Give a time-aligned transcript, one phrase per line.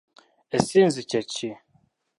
[0.55, 1.49] Essinzi kye ki?